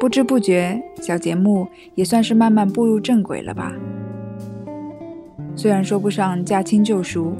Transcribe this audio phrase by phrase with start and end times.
[0.00, 3.74] 不知不觉，小节目也算是慢慢步入正轨了吧。
[5.56, 7.32] 虽然说不上驾轻就熟，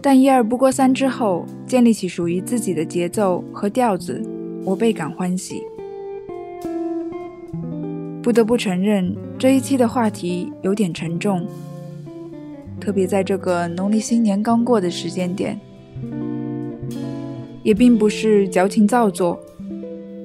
[0.00, 4.22] 但一二不过三之后，建立起属于自己的节奏和调子，
[4.64, 5.62] 我倍感欢喜。
[8.22, 11.46] 不得不承认，这一期的话题有点沉重，
[12.80, 15.60] 特别在这个农历新年刚过的时间点，
[17.62, 19.38] 也并不是矫情造作。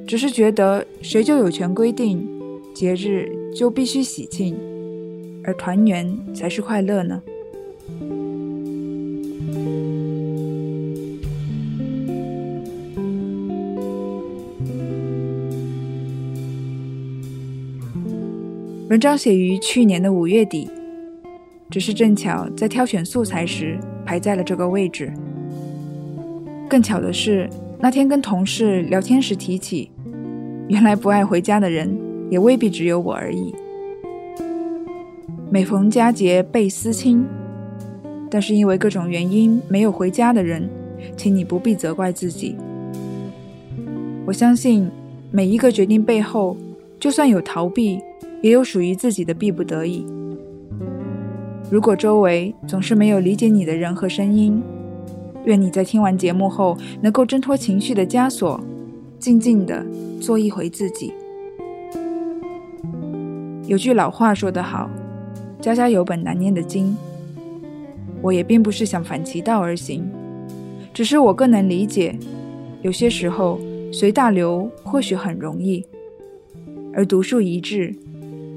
[0.08, 2.26] 只是觉得谁就有权规定
[2.74, 4.56] 节日就必须喜庆，
[5.44, 7.22] 而团圆才是快乐呢？
[18.90, 20.70] 文章写于去年的五月底，
[21.70, 25.12] 只是正巧在挑选素材时排在了这个位置。
[26.70, 27.50] 更巧的是，
[27.82, 29.92] 那天跟同事聊天时提起。
[30.68, 31.98] 原来不爱回家的人，
[32.30, 33.56] 也未必只有我而已。
[35.50, 37.26] 每逢佳节倍思亲，
[38.30, 40.70] 但是因为各种原因没有回家的人，
[41.16, 42.58] 请你不必责怪自己。
[44.26, 44.92] 我相信
[45.32, 46.58] 每一个决定背后，
[47.00, 48.02] 就算有逃避，
[48.42, 50.06] 也有属于自己的必不得已。
[51.72, 54.62] 如果周围总是没有理解你的人和声音，
[55.46, 58.60] 愿你在听完节目后，能够挣脱情绪的枷锁。
[59.20, 59.84] 静静的
[60.20, 61.14] 做一回自己。
[63.66, 64.90] 有句老话说得好
[65.62, 66.96] ：“家家有本难念的经。”
[68.22, 70.04] 我也并不是想反其道而行，
[70.94, 72.18] 只是我更能理解，
[72.82, 73.60] 有些时候
[73.92, 75.86] 随大流或许很容易，
[76.94, 77.96] 而独树一帜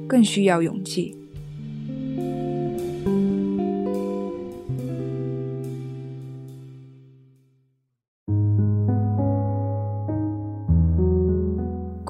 [0.09, 1.15] 更需要勇气。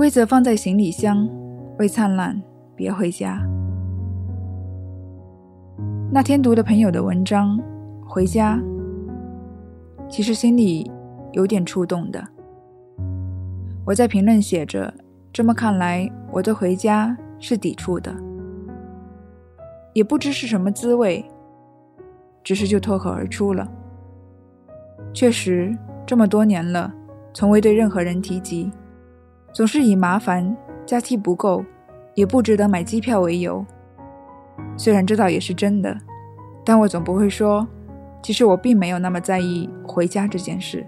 [0.00, 1.28] 规则放在行李箱，
[1.78, 2.40] 未灿烂
[2.74, 3.46] 别回家。
[6.10, 7.60] 那天读的朋友的文章，
[8.06, 8.58] 回家，
[10.08, 10.91] 其实心里
[11.32, 12.26] 有点触动的。
[13.84, 14.91] 我在评论写着：
[15.34, 18.10] 这么看来，我对回家是抵触的，
[19.92, 21.22] 也不知是什么滋味，
[22.42, 23.70] 只是就脱口而出了。
[25.12, 25.76] 确实，
[26.06, 26.91] 这么多年了，
[27.34, 28.72] 从未对任何人提及。
[29.53, 30.56] 总是以麻烦、
[30.87, 31.65] 假期不够、
[32.15, 33.65] 也不值得买机票为由。
[34.77, 35.97] 虽然这倒也是真的，
[36.65, 37.66] 但我总不会说，
[38.22, 40.87] 其实我并没有那么在意回家这件事。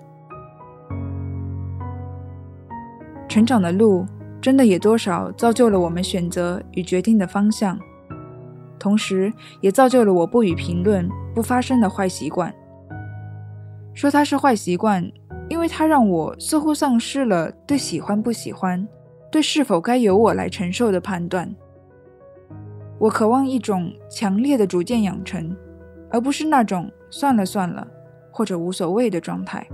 [3.28, 4.06] 成长的路，
[4.40, 7.78] 真的也多少造就了我们选择与决定的方向，
[8.78, 12.54] 同时也造就了我不予评论、不发声的坏习惯。
[13.94, 15.10] 说它是坏习惯。
[15.52, 18.88] 因为它让我似乎丧失了对喜欢不喜欢、
[19.30, 21.54] 对是否该由我来承受的判断。
[22.98, 25.54] 我渴望一种强烈的逐渐养成，
[26.10, 27.86] 而不是那种算了算了
[28.30, 29.66] 或者无所谓的状态。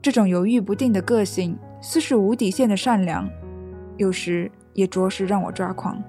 [0.00, 3.28] 这种犹豫不定的个性，似是无底线的善良，
[3.96, 6.00] 有时也着实让我抓狂。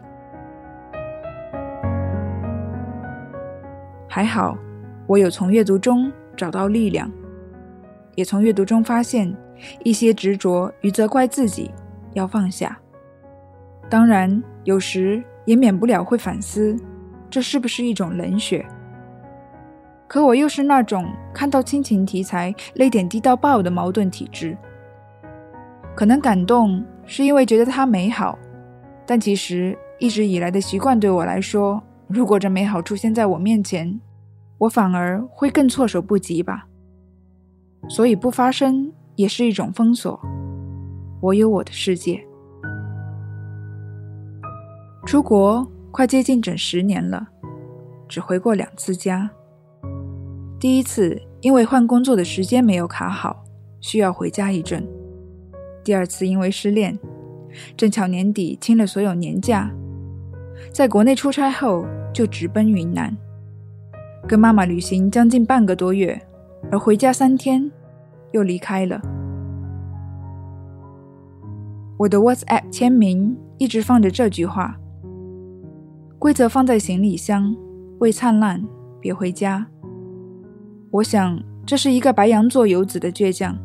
[4.08, 4.56] 还好，
[5.08, 7.12] 我有从阅读中找到力量。
[8.16, 9.32] 也从阅读中发现，
[9.84, 11.70] 一些执着与责怪自己
[12.14, 12.78] 要放下。
[13.90, 16.76] 当然，有时也免不了会反思，
[17.30, 18.66] 这是不是一种冷血？
[20.08, 24.58] 可我又是那种看到亲情题材泪点低到爆的矛盾体质。
[25.96, 28.38] 可能感动是因为觉得它美好，
[29.06, 34.00] 但其实一直以来的习惯对我来说，如果这美好出现在我面前，
[34.58, 36.68] 我反而会更措手不及吧。
[37.88, 40.20] 所以不发声也是一种封锁。
[41.22, 42.24] 我有我的世界。
[45.06, 47.28] 出国快接近整十年了，
[48.08, 49.30] 只回过两次家。
[50.60, 53.44] 第一次因为换工作的时间没有卡好，
[53.80, 54.86] 需要回家一阵。
[55.84, 56.98] 第二次因为失恋，
[57.78, 59.72] 正巧年底清了所有年假，
[60.74, 63.16] 在国内出差后就直奔云南，
[64.28, 66.20] 跟妈妈旅行将近半个多月。
[66.72, 67.72] 而回家三天，
[68.36, 69.02] 又离开了。
[71.98, 74.78] 我的 WhatsApp 签名一直放着这句话
[76.20, 77.56] ：“规则放在行李箱，
[78.00, 78.62] 未灿烂
[79.00, 79.66] 别回家。”
[80.92, 83.58] 我想，这是一个白羊座游子的倔强。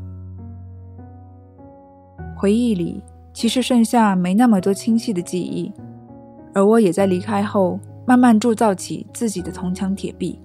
[2.38, 3.02] 回忆里
[3.34, 5.72] 其实剩下没那么多清晰的记忆，
[6.55, 10.40] 而我也在离开后慢慢铸造起自己的铜墙铁壁。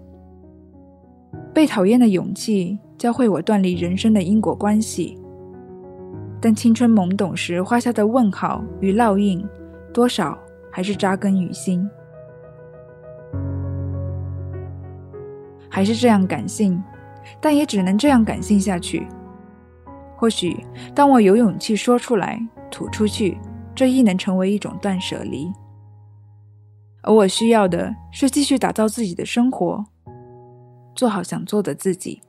[1.54, 5.16] 被讨厌的勇气，教会我断离人生的因果关系。
[6.42, 9.48] 但青春懵懂时画下的问号与烙印，
[9.94, 10.36] 多少
[10.72, 11.88] 还是扎根于心。
[15.70, 16.84] 还是这样感性，
[17.40, 19.06] 但也只能这样感性下去。
[20.18, 20.66] 或许，
[20.96, 22.42] 当我有勇气说出来、
[22.72, 23.38] 吐出去，
[23.76, 25.54] 这亦能成为一种断舍离。
[27.04, 29.86] 而我需要的是继续打造自己的生活，
[30.96, 32.20] 做好想做的自己。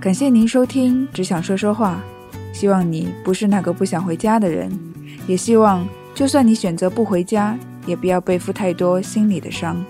[0.00, 2.00] 感谢您收听《只想说说话》，
[2.56, 4.70] 希望你不是那个不想回家的人，
[5.26, 5.84] 也希望
[6.14, 9.84] 就算你选择不回家，也不要背负太多心里的伤。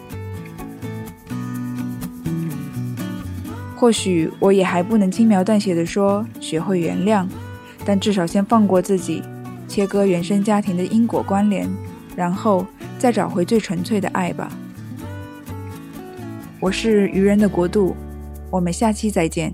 [3.77, 7.27] 或许我也还不能轻描淡写的说学会原谅，
[7.85, 9.23] 但至少先放过自己，
[9.69, 11.69] 切割原生家庭的因果关联，
[12.17, 12.67] 然后
[12.99, 14.51] 再找回最纯粹的爱吧。
[16.61, 17.95] 我是愚人的国度，
[18.51, 19.53] 我们下期再见。